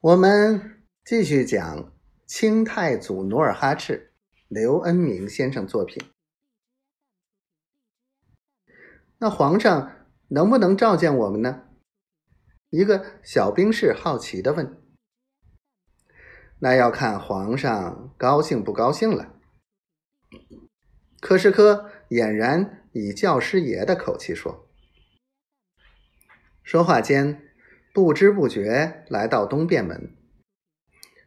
[0.00, 1.90] 我们继续讲
[2.26, 4.12] 清太祖努尔哈赤，
[4.46, 6.04] 刘恩明先生作品。
[9.16, 11.68] 那皇上能不能召见我们呢？
[12.68, 14.82] 一个小兵士好奇的问。
[16.58, 19.34] 那要看皇上高兴不高兴了。
[21.20, 24.68] 柯世科俨然以教师爷的口气说。
[26.62, 27.45] 说话间。
[27.96, 30.14] 不知不觉来到东便门，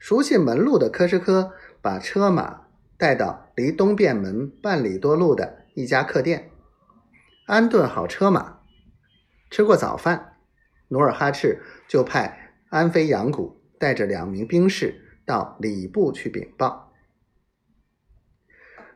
[0.00, 2.62] 熟悉门路的柯师科把车马
[2.98, 6.50] 带到离东便门半里多路的一家客店，
[7.46, 8.58] 安顿好车马，
[9.48, 10.38] 吃过早饭，
[10.88, 16.92] 努尔哈赤就派安飞扬古带着两名兵士到礼部去禀报。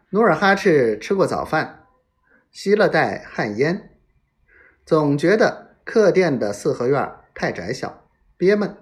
[0.08, 1.84] 努尔哈赤吃过早饭，
[2.50, 3.96] 吸了袋旱烟，
[4.84, 8.76] 总觉得客店的四合院太窄小，憋闷，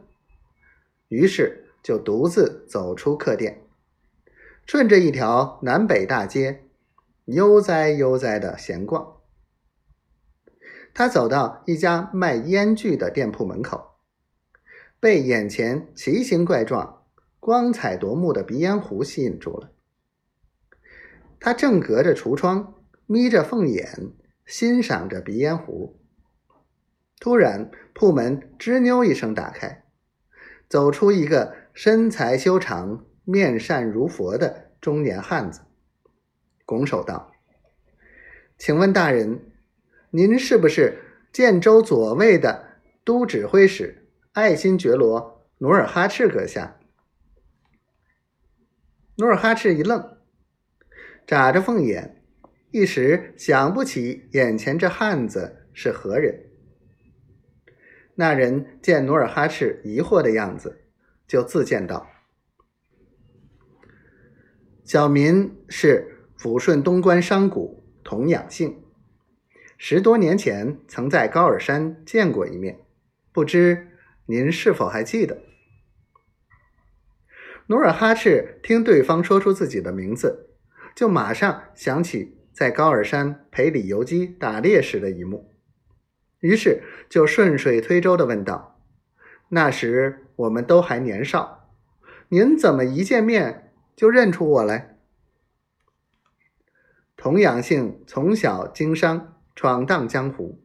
[1.07, 3.63] 于是就独自走出客店，
[4.67, 6.65] 顺着一条南北大街，
[7.27, 9.19] 悠哉悠哉的闲逛。
[10.93, 14.01] 他走到一家卖烟具的店铺门口，
[14.99, 17.05] 被眼前奇形怪状、
[17.39, 19.71] 光彩夺目的鼻烟壶吸引住了。
[21.39, 22.75] 他正隔着橱窗，
[23.07, 24.13] 眯着凤眼
[24.45, 25.95] 欣赏着鼻烟壶。
[27.21, 29.85] 突然，铺门吱扭一声打开，
[30.69, 35.63] 走出一个身材修长、面善如佛的中年汉子，
[36.65, 37.33] 拱手道
[38.57, 39.41] ：“请问大人，
[40.11, 40.97] 您是不是
[41.33, 46.79] 建州左卫的都指挥使爱新觉罗努尔哈赤阁下？”
[49.19, 50.19] 努尔哈赤一愣，
[51.27, 52.23] 眨着凤眼，
[52.71, 56.48] 一时想不起眼前这汉子是何人。
[58.21, 60.81] 那人见努尔哈赤疑惑的样子，
[61.29, 62.09] 就自荐道
[64.85, 67.57] ：“小民是抚顺东关商贾
[68.03, 68.83] 童养性，
[69.77, 72.81] 十多年前曾在高尔山见过一面，
[73.31, 73.87] 不知
[74.27, 75.39] 您是否还记得？”
[77.71, 80.57] 努尔哈赤听对方说出自己的名字，
[80.97, 85.55] 就马上想起在高尔山陪李由基打猎时的一幕。
[86.41, 88.81] 于是就顺水推舟的问道
[89.51, 91.69] ：“那时我们都还年少，
[92.29, 94.99] 您怎么一见面就认出我来？”
[97.17, 100.63] 童养性从小经商，闯荡江湖，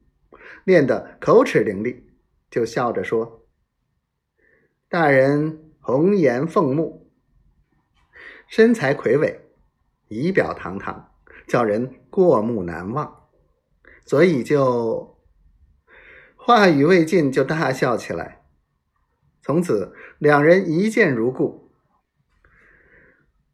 [0.63, 2.03] 练得口齿伶俐，
[2.51, 3.47] 就笑着说
[4.87, 7.09] ：“大人红颜凤目，
[8.47, 9.39] 身材魁伟，
[10.07, 11.11] 仪表堂堂，
[11.47, 13.27] 叫人过目难忘，
[14.05, 15.11] 所以就……”
[16.45, 18.41] 话语未尽，就大笑起来。
[19.41, 21.71] 从此，两人一见如故。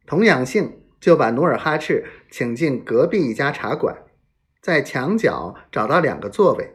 [0.06, 3.96] 童养性就把努尔哈赤请进隔壁一家茶馆，
[4.60, 6.74] 在墙角找到两个座位，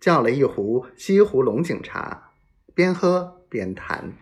[0.00, 2.30] 叫了一壶西湖龙井茶，
[2.72, 4.12] 边喝边谈。